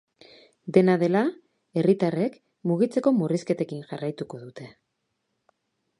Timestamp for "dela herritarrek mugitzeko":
1.03-3.15